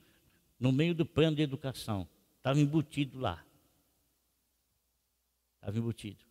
[0.60, 2.06] no meio do plano de educação,
[2.36, 3.44] estava embutido lá.
[5.56, 6.28] Estava embutido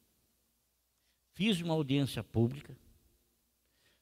[1.37, 2.75] fiz uma audiência pública,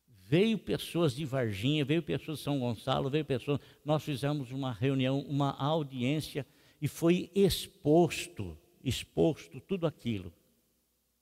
[0.08, 5.20] veio pessoas de Varginha, veio pessoas de São Gonçalo, veio pessoas, nós fizemos uma reunião,
[5.20, 6.48] uma audiência
[6.82, 10.32] e foi exposto, exposto tudo aquilo,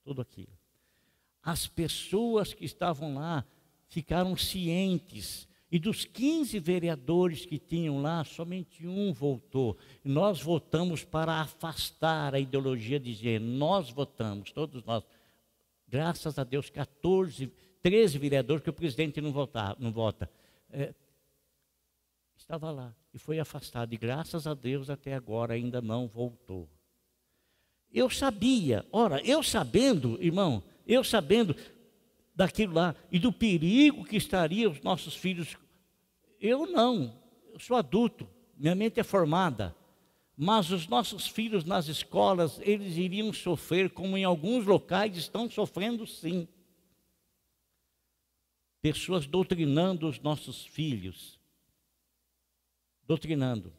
[0.04, 0.52] tudo aquilo.
[1.42, 3.44] As pessoas que estavam lá
[3.88, 9.76] ficaram cientes e dos 15 vereadores que tinham lá, somente um voltou.
[10.04, 13.50] Nós votamos para afastar a ideologia de gênero.
[13.50, 15.02] Nós votamos, todos nós
[15.94, 20.28] Graças a Deus, 14, 13 vereadores que o presidente não, vota, não vota.
[20.68, 20.92] É,
[22.36, 23.92] estava lá e foi afastado.
[23.92, 26.68] E graças a Deus até agora ainda não voltou.
[27.94, 31.54] Eu sabia, ora, eu sabendo, irmão, eu sabendo
[32.34, 35.56] daquilo lá e do perigo que estaria os nossos filhos.
[36.40, 37.16] Eu não,
[37.52, 39.76] eu sou adulto, minha mente é formada.
[40.36, 46.04] Mas os nossos filhos nas escolas, eles iriam sofrer, como em alguns locais estão sofrendo
[46.04, 46.48] sim.
[48.82, 51.38] Pessoas doutrinando os nossos filhos.
[53.06, 53.72] Doutrinando.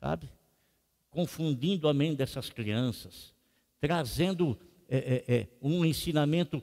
[0.00, 0.28] Sabe?
[1.16, 3.34] Confundindo a mente dessas crianças.
[3.80, 4.58] Trazendo
[4.88, 6.62] é, é, é, um ensinamento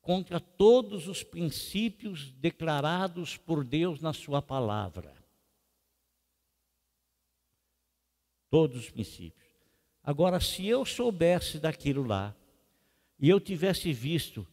[0.00, 5.14] contra todos os princípios declarados por Deus na Sua palavra.
[8.50, 9.46] todos os princípios.
[10.02, 12.34] Agora, se eu soubesse daquilo lá,
[13.18, 14.46] e eu tivesse visto,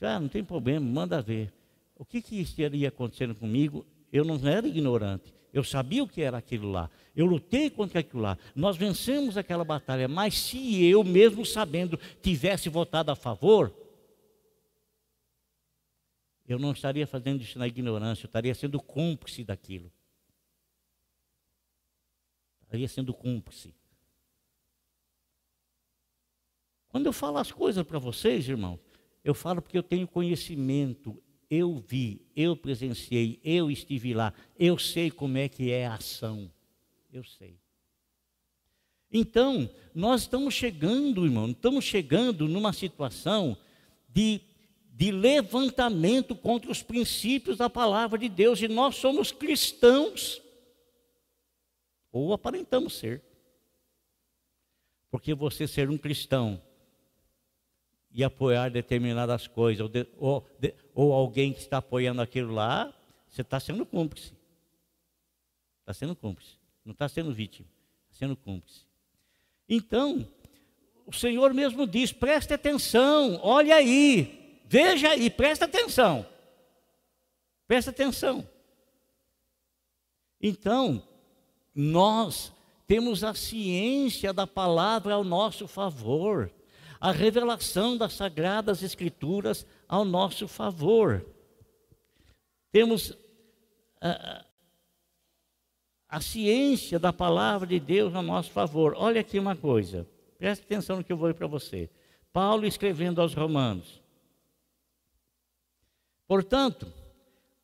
[0.00, 1.52] ah, não tem problema, manda ver.
[1.96, 3.86] O que, que estaria acontecendo comigo?
[4.12, 5.34] Eu não era ignorante.
[5.52, 6.90] Eu sabia o que era aquilo lá.
[7.16, 8.38] Eu lutei contra aquilo lá.
[8.54, 10.06] Nós vencemos aquela batalha.
[10.08, 13.74] Mas se eu, mesmo sabendo, tivesse votado a favor,
[16.46, 19.92] eu não estaria fazendo isso na ignorância, eu estaria sendo cúmplice daquilo
[22.68, 23.74] estaria sendo cúmplice.
[26.88, 28.78] Quando eu falo as coisas para vocês, irmãos,
[29.24, 31.20] eu falo porque eu tenho conhecimento,
[31.50, 36.50] eu vi, eu presenciei, eu estive lá, eu sei como é que é a ação.
[37.10, 37.58] Eu sei.
[39.10, 43.56] Então, nós estamos chegando, irmão, estamos chegando numa situação
[44.06, 44.42] de,
[44.92, 50.42] de levantamento contra os princípios da palavra de Deus, e nós somos cristãos.
[52.12, 53.22] Ou aparentamos ser.
[55.10, 56.62] Porque você ser um cristão
[58.10, 62.92] e apoiar determinadas coisas, ou, de, ou, de, ou alguém que está apoiando aquilo lá,
[63.28, 64.32] você está sendo cúmplice.
[65.80, 66.56] Está sendo cúmplice.
[66.84, 67.68] Não está sendo vítima,
[68.10, 68.86] está sendo cúmplice.
[69.68, 70.26] Então,
[71.06, 76.26] o Senhor mesmo diz: preste atenção, olha aí, veja aí, presta atenção.
[77.66, 78.48] Presta atenção.
[80.40, 81.06] Então,
[81.74, 82.52] nós
[82.86, 86.50] temos a ciência da palavra ao nosso favor,
[87.00, 91.24] a revelação das sagradas escrituras ao nosso favor.
[92.72, 93.16] Temos
[94.00, 94.44] a,
[96.08, 98.94] a ciência da palavra de Deus ao nosso favor.
[98.96, 100.06] Olha aqui uma coisa,
[100.38, 101.88] preste atenção no que eu vou para você.
[102.32, 104.02] Paulo escrevendo aos Romanos.
[106.26, 106.92] Portanto,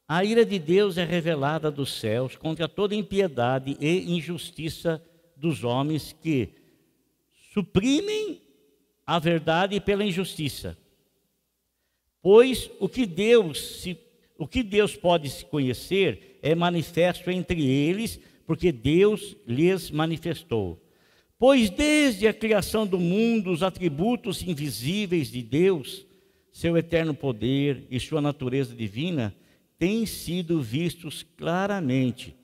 [0.06, 5.02] a ira de Deus é revelada dos céus contra toda impiedade e injustiça
[5.36, 6.50] dos homens que
[7.52, 8.43] suprimem
[9.06, 10.76] a verdade pela injustiça.
[12.22, 13.98] Pois o que Deus se,
[14.38, 20.80] o que Deus pode se conhecer é manifesto entre eles, porque Deus lhes manifestou.
[21.38, 26.06] Pois desde a criação do mundo, os atributos invisíveis de Deus,
[26.52, 29.34] seu eterno poder e sua natureza divina,
[29.78, 32.34] têm sido vistos claramente,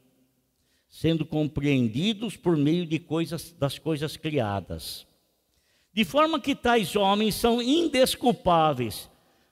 [0.89, 5.07] sendo compreendidos por meio de coisas das coisas criadas.
[5.93, 9.11] De forma que tais homens são indesculpáveis,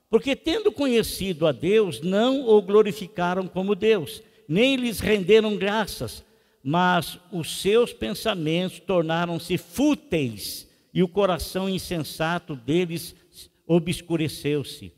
[0.09, 6.25] porque tendo conhecido a Deus, não o glorificaram como Deus, nem lhes renderam graças,
[6.63, 13.15] mas os seus pensamentos tornaram-se fúteis e o coração insensato deles
[13.67, 14.93] obscureceu-se.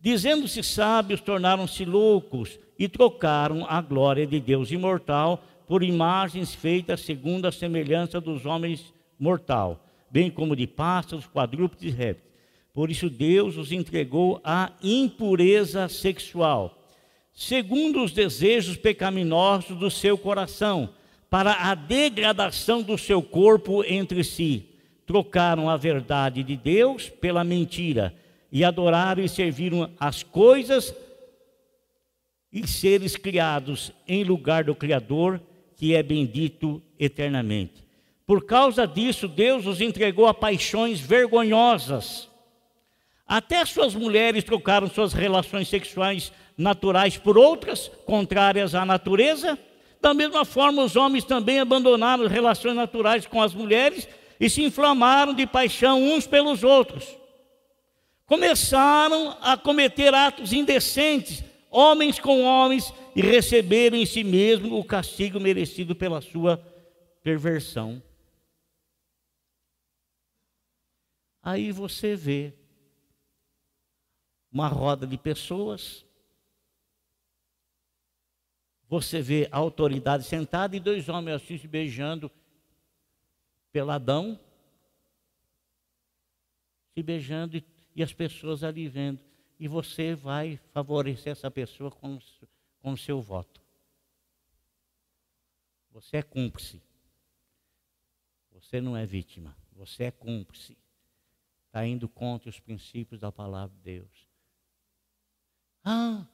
[0.00, 7.46] Dizendo-se sábios, tornaram-se loucos e trocaram a glória de Deus imortal por imagens feitas segundo
[7.46, 9.85] a semelhança dos homens mortal,
[10.16, 12.32] bem como de pássaros, quadrúpedes e répteis.
[12.72, 16.88] Por isso Deus os entregou à impureza sexual,
[17.34, 20.88] segundo os desejos pecaminosos do seu coração,
[21.28, 24.70] para a degradação do seu corpo entre si.
[25.04, 28.14] Trocaram a verdade de Deus pela mentira
[28.50, 30.96] e adoraram e serviram as coisas
[32.50, 35.42] e seres criados em lugar do Criador,
[35.76, 37.85] que é bendito eternamente.
[38.26, 42.28] Por causa disso, Deus os entregou a paixões vergonhosas.
[43.26, 49.58] Até suas mulheres trocaram suas relações sexuais naturais por outras contrárias à natureza.
[50.00, 54.08] Da mesma forma, os homens também abandonaram as relações naturais com as mulheres
[54.38, 57.16] e se inflamaram de paixão uns pelos outros
[58.26, 65.40] começaram a cometer atos indecentes, homens com homens, e receberam em si mesmo o castigo
[65.40, 66.60] merecido pela sua
[67.22, 68.02] perversão.
[71.46, 72.52] Aí você vê
[74.50, 76.04] uma roda de pessoas,
[78.88, 82.30] você vê a autoridade sentada e dois homens assim se beijando,
[83.70, 84.40] peladão,
[86.94, 89.24] se beijando e e as pessoas ali vendo.
[89.58, 92.18] E você vai favorecer essa pessoa com,
[92.80, 93.62] com o seu voto.
[95.90, 96.82] Você é cúmplice.
[98.52, 99.56] Você não é vítima.
[99.72, 100.76] Você é cúmplice.
[101.76, 104.26] Está indo contra os princípios da palavra de Deus.
[105.84, 106.26] Ah,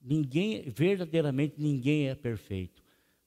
[0.00, 2.82] ninguém, verdadeiramente ninguém é perfeito.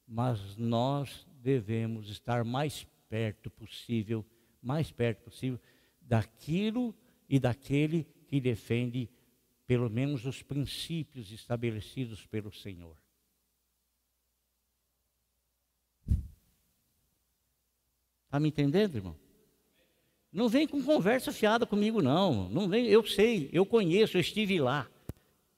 [0.06, 4.22] Mas nós devemos estar mais perto possível,
[4.60, 5.58] mais perto possível
[6.02, 6.94] daquilo
[7.26, 9.08] e daquele que defende
[9.66, 12.98] pelo menos os princípios estabelecidos pelo Senhor.
[18.26, 19.21] Está me entendendo, irmão?
[20.32, 22.48] Não vem com conversa fiada comigo, não.
[22.48, 24.88] Não vem, eu sei, eu conheço, eu estive lá.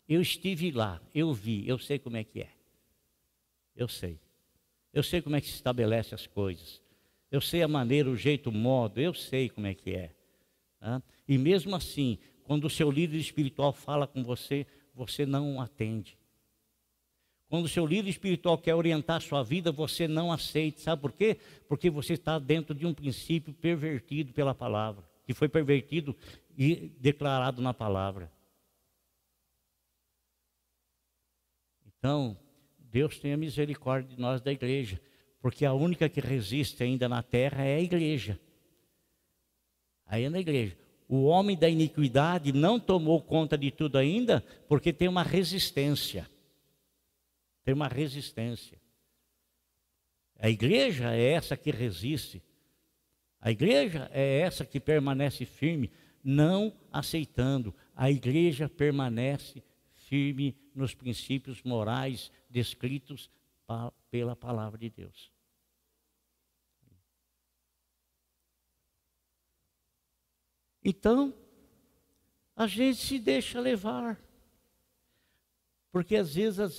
[0.09, 2.51] Eu estive lá, eu vi, eu sei como é que é.
[3.75, 4.19] Eu sei.
[4.93, 6.83] Eu sei como é que se estabelece as coisas.
[7.31, 10.11] Eu sei a maneira, o jeito, o modo, eu sei como é que é.
[11.27, 16.19] E mesmo assim, quando o seu líder espiritual fala com você, você não atende.
[17.55, 20.81] Quando o seu líder espiritual quer orientar a sua vida, você não aceita.
[20.81, 21.37] Sabe por quê?
[21.69, 26.17] Porque você está dentro de um princípio pervertido pela palavra, que foi pervertido
[26.59, 28.29] e declarado na palavra.
[31.87, 32.37] Então,
[32.77, 35.01] Deus tenha misericórdia de nós da igreja,
[35.41, 38.37] porque a única que resiste ainda na terra é a igreja.
[40.07, 40.77] Aí é na igreja.
[41.09, 46.34] O homem da iniquidade não tomou conta de tudo ainda, porque tem uma resistência.
[47.65, 48.79] Tem uma resistência.
[50.39, 52.43] A igreja é essa que resiste.
[53.41, 55.91] A igreja é essa que permanece firme,
[56.23, 57.75] não aceitando.
[57.97, 59.63] A igreja permanece
[59.95, 63.31] firme nos princípios morais descritos
[64.11, 65.33] pela palavra de Deus.
[70.85, 71.35] Então,
[72.55, 74.21] a gente se deixa levar.
[75.91, 76.79] Porque às vezes,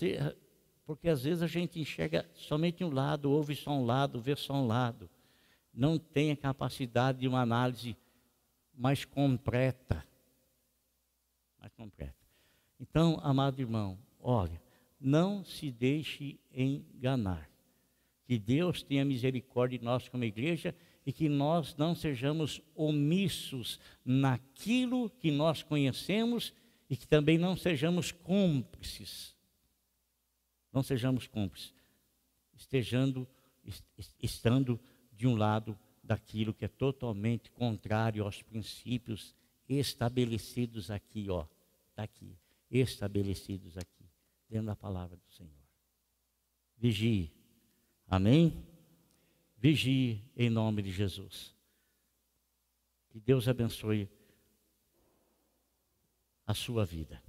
[0.86, 4.54] porque às vezes a gente enxerga somente um lado, ouve só um lado, vê só
[4.54, 5.10] um lado.
[5.74, 7.98] Não tem a capacidade de uma análise
[8.74, 10.06] mais completa.
[11.60, 12.16] Mais completa.
[12.80, 14.62] Então, amado irmão, olha,
[15.00, 17.50] não se deixe enganar.
[18.26, 20.76] Que Deus tenha misericórdia de nós como igreja
[21.06, 26.54] e que nós não sejamos omissos naquilo que nós conhecemos
[26.90, 29.35] e que também não sejamos cúmplices.
[30.76, 31.74] Não sejamos cúmplices,
[32.54, 33.28] estejando,
[34.22, 34.80] estando
[35.12, 39.34] de um lado daquilo que é totalmente contrário aos princípios
[39.68, 41.48] estabelecidos aqui, ó,
[41.90, 42.38] está aqui,
[42.70, 44.06] estabelecidos aqui,
[44.48, 45.66] dentro da palavra do Senhor.
[46.78, 47.32] Vigie,
[48.08, 48.64] Amém?
[49.58, 51.56] Vigie em nome de Jesus.
[53.10, 54.10] Que Deus abençoe
[56.46, 57.25] a sua vida.